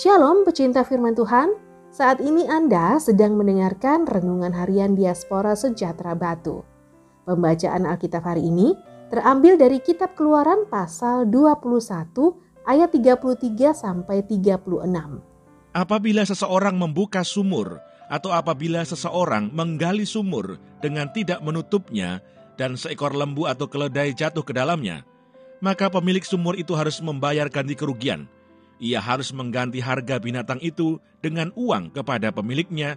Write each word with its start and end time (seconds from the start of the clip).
Shalom 0.00 0.48
pecinta 0.48 0.80
firman 0.80 1.12
Tuhan, 1.12 1.52
saat 1.92 2.24
ini 2.24 2.48
Anda 2.48 2.96
sedang 2.96 3.36
mendengarkan 3.36 4.08
Renungan 4.08 4.48
Harian 4.54 4.96
Diaspora 4.96 5.52
Sejahtera 5.52 6.16
Batu. 6.16 6.64
Pembacaan 7.28 7.84
Alkitab 7.84 8.24
hari 8.24 8.48
ini 8.48 8.72
terambil 9.12 9.60
dari 9.60 9.76
kitab 9.84 10.16
Keluaran 10.16 10.64
pasal 10.72 11.28
21 11.28 12.16
ayat 12.64 12.88
33 12.96 13.76
sampai 13.76 14.24
36. 14.24 14.88
Apabila 15.76 16.22
seseorang 16.24 16.80
membuka 16.80 17.20
sumur 17.20 17.82
atau 18.08 18.32
apabila 18.32 18.80
seseorang 18.88 19.52
menggali 19.52 20.08
sumur 20.08 20.56
dengan 20.80 21.12
tidak 21.12 21.44
menutupnya 21.44 22.24
dan 22.60 22.76
seekor 22.76 23.16
lembu 23.16 23.48
atau 23.48 23.64
keledai 23.64 24.12
jatuh 24.12 24.44
ke 24.44 24.52
dalamnya, 24.52 25.08
maka 25.64 25.88
pemilik 25.88 26.20
sumur 26.20 26.60
itu 26.60 26.76
harus 26.76 27.00
membayar 27.00 27.48
ganti 27.48 27.72
kerugian– 27.72 28.28
ia 28.80 28.96
harus 28.96 29.28
mengganti 29.36 29.76
harga 29.78 30.16
binatang 30.16 30.56
itu 30.64 30.96
dengan 31.20 31.52
uang 31.52 31.92
kepada 31.92 32.32
pemiliknya, 32.32 32.96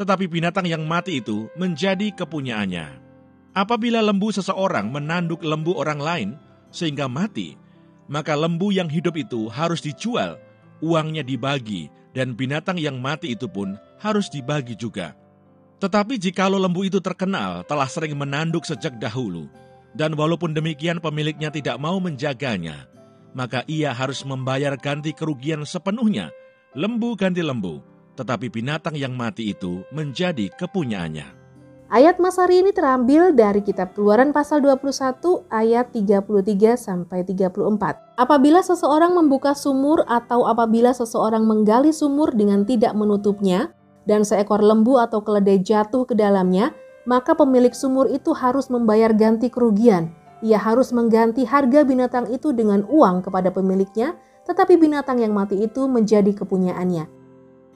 tetapi 0.00 0.24
binatang 0.24 0.64
yang 0.64 0.88
mati 0.88 1.20
itu 1.20 1.52
menjadi 1.60 2.08
kepunyaannya. 2.16 3.04
Apabila 3.52 4.00
lembu 4.00 4.32
seseorang 4.32 4.88
menanduk 4.88 5.44
lembu 5.44 5.76
orang 5.76 6.00
lain 6.00 6.28
sehingga 6.72 7.04
mati, 7.04 7.60
maka 8.08 8.32
lembu 8.32 8.72
yang 8.72 8.88
hidup 8.88 9.12
itu 9.20 9.52
harus 9.52 9.84
dijual, 9.84 10.40
uangnya 10.80 11.20
dibagi, 11.20 11.92
dan 12.16 12.32
binatang 12.32 12.80
yang 12.80 12.96
mati 12.96 13.36
itu 13.36 13.44
pun 13.44 13.76
harus 14.00 14.32
dibagi 14.32 14.72
juga. 14.72 15.12
Tetapi 15.80 16.20
jikalau 16.20 16.60
lembu 16.60 16.84
itu 16.84 17.00
terkenal 17.00 17.64
telah 17.64 17.88
sering 17.88 18.12
menanduk 18.12 18.68
sejak 18.68 19.00
dahulu, 19.00 19.48
dan 19.96 20.12
walaupun 20.12 20.52
demikian 20.52 21.00
pemiliknya 21.00 21.48
tidak 21.48 21.80
mau 21.80 21.96
menjaganya, 21.96 22.84
maka 23.32 23.64
ia 23.64 23.90
harus 23.96 24.20
membayar 24.28 24.76
ganti 24.76 25.16
kerugian 25.16 25.64
sepenuhnya, 25.64 26.28
lembu 26.76 27.16
ganti 27.16 27.40
lembu, 27.40 27.80
tetapi 28.12 28.52
binatang 28.52 28.92
yang 28.92 29.16
mati 29.16 29.56
itu 29.56 29.80
menjadi 29.88 30.52
kepunyaannya. 30.52 31.40
Ayat 31.90 32.22
Mas 32.22 32.38
hari 32.38 32.62
ini 32.62 32.70
terambil 32.70 33.34
dari 33.34 33.66
kitab 33.66 33.98
Keluaran 33.98 34.30
pasal 34.30 34.62
21 34.62 35.50
ayat 35.50 35.90
33 35.90 36.78
sampai 36.78 37.26
34. 37.26 37.50
Apabila 38.14 38.62
seseorang 38.62 39.10
membuka 39.10 39.58
sumur 39.58 40.06
atau 40.06 40.46
apabila 40.46 40.94
seseorang 40.94 41.42
menggali 41.42 41.90
sumur 41.90 42.30
dengan 42.30 42.62
tidak 42.62 42.94
menutupnya 42.94 43.74
dan 44.04 44.24
seekor 44.24 44.60
lembu 44.60 45.00
atau 45.00 45.20
keledai 45.24 45.60
jatuh 45.60 46.06
ke 46.08 46.16
dalamnya, 46.16 46.72
maka 47.04 47.32
pemilik 47.32 47.72
sumur 47.72 48.08
itu 48.08 48.32
harus 48.36 48.68
membayar 48.68 49.12
ganti 49.12 49.48
kerugian 49.48 50.12
ia 50.40 50.56
harus 50.56 50.88
mengganti 50.92 51.44
harga 51.44 51.84
binatang 51.84 52.32
itu 52.32 52.56
dengan 52.56 52.84
uang 52.88 53.28
kepada 53.28 53.52
pemiliknya, 53.52 54.16
tetapi 54.48 54.80
binatang 54.80 55.20
yang 55.20 55.36
mati 55.36 55.60
itu 55.60 55.84
menjadi 55.84 56.32
kepunyaannya. 56.32 57.04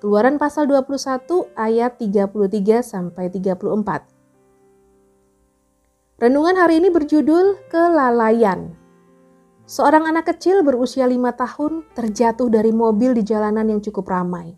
Keluaran 0.00 0.40
pasal 0.40 0.64
21 0.68 1.52
ayat 1.56 2.00
33 2.00 2.80
sampai 2.80 3.28
34. 3.28 4.08
Renungan 6.16 6.56
hari 6.56 6.80
ini 6.80 6.88
berjudul 6.88 7.68
Kelalaian. 7.68 8.72
Seorang 9.68 10.08
anak 10.08 10.32
kecil 10.32 10.64
berusia 10.64 11.04
lima 11.04 11.36
tahun 11.36 11.84
terjatuh 11.92 12.48
dari 12.48 12.72
mobil 12.72 13.12
di 13.12 13.20
jalanan 13.20 13.68
yang 13.68 13.84
cukup 13.84 14.08
ramai. 14.08 14.56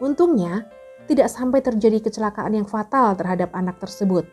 Untungnya, 0.00 0.64
tidak 1.06 1.28
sampai 1.28 1.60
terjadi 1.60 2.00
kecelakaan 2.00 2.56
yang 2.56 2.66
fatal 2.68 3.16
terhadap 3.16 3.52
anak 3.52 3.76
tersebut. 3.80 4.24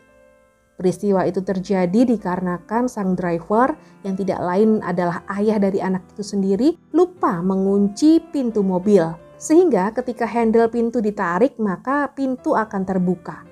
Peristiwa 0.72 1.28
itu 1.28 1.44
terjadi 1.44 2.08
dikarenakan 2.08 2.88
sang 2.88 3.14
driver 3.14 3.76
yang 4.02 4.16
tidak 4.16 4.40
lain 4.40 4.80
adalah 4.82 5.22
ayah 5.38 5.60
dari 5.60 5.78
anak 5.78 6.02
itu 6.16 6.24
sendiri 6.24 6.74
lupa 6.90 7.38
mengunci 7.44 8.18
pintu 8.32 8.64
mobil. 8.64 9.12
Sehingga 9.36 9.92
ketika 9.92 10.24
handle 10.24 10.66
pintu 10.72 10.98
ditarik 10.98 11.54
maka 11.60 12.10
pintu 12.10 12.56
akan 12.56 12.82
terbuka. 12.88 13.44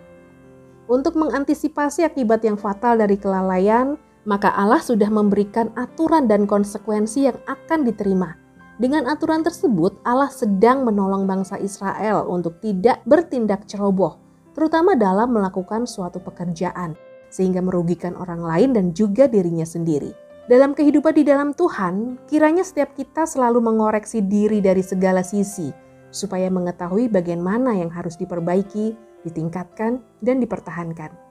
Untuk 0.90 1.14
mengantisipasi 1.14 2.02
akibat 2.02 2.42
yang 2.42 2.58
fatal 2.58 2.98
dari 2.98 3.14
kelalaian, 3.14 3.94
maka 4.26 4.50
Allah 4.50 4.82
sudah 4.82 5.06
memberikan 5.06 5.70
aturan 5.78 6.26
dan 6.26 6.50
konsekuensi 6.50 7.30
yang 7.30 7.38
akan 7.46 7.86
diterima. 7.86 8.34
Dengan 8.80 9.12
aturan 9.12 9.44
tersebut, 9.44 10.00
Allah 10.08 10.32
sedang 10.32 10.88
menolong 10.88 11.28
bangsa 11.28 11.60
Israel 11.60 12.24
untuk 12.32 12.64
tidak 12.64 13.04
bertindak 13.04 13.68
ceroboh, 13.68 14.16
terutama 14.56 14.96
dalam 14.96 15.36
melakukan 15.36 15.84
suatu 15.84 16.16
pekerjaan 16.16 16.96
sehingga 17.28 17.60
merugikan 17.60 18.16
orang 18.16 18.40
lain 18.40 18.70
dan 18.72 18.96
juga 18.96 19.28
dirinya 19.28 19.68
sendiri. 19.68 20.16
Dalam 20.48 20.72
kehidupan 20.72 21.12
di 21.12 21.28
dalam 21.28 21.52
Tuhan, 21.52 22.24
kiranya 22.26 22.64
setiap 22.64 22.96
kita 22.96 23.28
selalu 23.28 23.60
mengoreksi 23.62 24.24
diri 24.24 24.64
dari 24.64 24.80
segala 24.80 25.20
sisi, 25.20 25.68
supaya 26.08 26.48
mengetahui 26.48 27.12
bagian 27.12 27.38
mana 27.44 27.76
yang 27.76 27.92
harus 27.92 28.16
diperbaiki, 28.16 28.96
ditingkatkan, 29.28 30.00
dan 30.24 30.40
dipertahankan. 30.40 31.29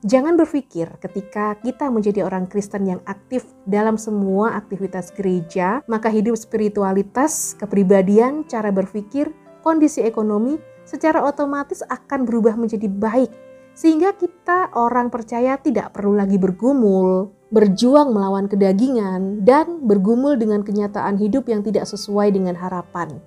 Jangan 0.00 0.32
berpikir 0.32 0.96
ketika 0.96 1.60
kita 1.60 1.92
menjadi 1.92 2.24
orang 2.24 2.48
Kristen 2.48 2.88
yang 2.88 3.04
aktif 3.04 3.44
dalam 3.68 4.00
semua 4.00 4.56
aktivitas 4.56 5.12
gereja, 5.12 5.84
maka 5.84 6.08
hidup 6.08 6.40
spiritualitas, 6.40 7.52
kepribadian, 7.60 8.48
cara 8.48 8.72
berpikir, 8.72 9.28
kondisi 9.60 10.00
ekonomi 10.00 10.56
secara 10.88 11.20
otomatis 11.20 11.84
akan 11.84 12.24
berubah 12.24 12.56
menjadi 12.56 12.88
baik 12.88 13.28
sehingga 13.76 14.16
kita 14.16 14.72
orang 14.72 15.12
percaya 15.12 15.60
tidak 15.60 15.92
perlu 15.92 16.16
lagi 16.16 16.40
bergumul, 16.40 17.32
berjuang 17.52 18.12
melawan 18.12 18.48
kedagingan, 18.48 19.44
dan 19.44 19.84
bergumul 19.84 20.36
dengan 20.36 20.64
kenyataan 20.64 21.20
hidup 21.20 21.44
yang 21.48 21.60
tidak 21.60 21.84
sesuai 21.84 22.34
dengan 22.34 22.56
harapan. 22.56 23.20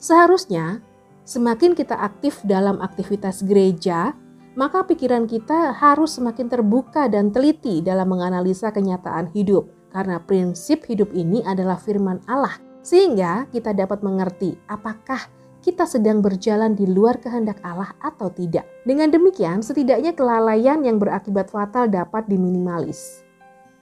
Seharusnya, 0.00 0.80
semakin 1.28 1.76
kita 1.76 1.94
aktif 1.94 2.42
dalam 2.42 2.80
aktivitas 2.82 3.44
gereja, 3.46 4.16
maka 4.54 4.84
pikiran 4.84 5.24
kita 5.24 5.72
harus 5.72 6.20
semakin 6.20 6.48
terbuka 6.48 7.08
dan 7.08 7.32
teliti 7.32 7.80
dalam 7.80 8.12
menganalisa 8.12 8.68
kenyataan 8.68 9.32
hidup, 9.32 9.68
karena 9.92 10.20
prinsip 10.20 10.84
hidup 10.88 11.08
ini 11.16 11.40
adalah 11.44 11.80
firman 11.80 12.20
Allah, 12.28 12.56
sehingga 12.84 13.48
kita 13.48 13.72
dapat 13.72 14.04
mengerti 14.04 14.58
apakah 14.68 15.20
kita 15.62 15.86
sedang 15.86 16.18
berjalan 16.18 16.74
di 16.74 16.90
luar 16.90 17.22
kehendak 17.22 17.62
Allah 17.62 17.94
atau 18.02 18.26
tidak. 18.34 18.66
Dengan 18.82 19.14
demikian, 19.14 19.62
setidaknya 19.62 20.10
kelalaian 20.10 20.82
yang 20.82 20.98
berakibat 20.98 21.48
fatal 21.48 21.86
dapat 21.86 22.26
diminimalis. 22.26 23.22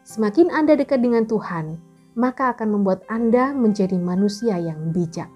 Semakin 0.04 0.52
Anda 0.52 0.76
dekat 0.76 1.00
dengan 1.00 1.24
Tuhan, 1.24 1.80
maka 2.20 2.52
akan 2.52 2.76
membuat 2.76 3.08
Anda 3.08 3.56
menjadi 3.56 3.96
manusia 3.96 4.60
yang 4.60 4.92
bijak. 4.92 5.32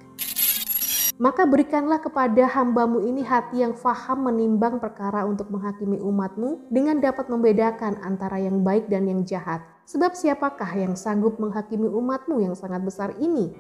Maka 1.14 1.46
berikanlah 1.46 2.02
kepada 2.02 2.42
hambamu 2.50 2.98
ini 3.06 3.22
hati 3.22 3.62
yang 3.62 3.70
faham 3.70 4.26
menimbang 4.26 4.82
perkara 4.82 5.22
untuk 5.22 5.46
menghakimi 5.46 6.02
umatmu 6.02 6.66
dengan 6.74 6.98
dapat 6.98 7.30
membedakan 7.30 8.02
antara 8.02 8.42
yang 8.42 8.66
baik 8.66 8.90
dan 8.90 9.06
yang 9.06 9.22
jahat. 9.22 9.62
Sebab 9.86 10.18
siapakah 10.18 10.74
yang 10.74 10.98
sanggup 10.98 11.38
menghakimi 11.38 11.86
umatmu 11.86 12.42
yang 12.42 12.58
sangat 12.58 12.82
besar 12.82 13.14
ini? 13.22 13.54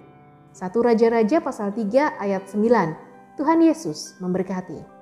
1 0.50 0.66
Raja-Raja 0.74 1.38
pasal 1.38 1.70
3 1.70 2.18
ayat 2.18 2.42
9. 2.50 3.38
Tuhan 3.38 3.58
Yesus 3.62 4.18
memberkati. 4.18 4.93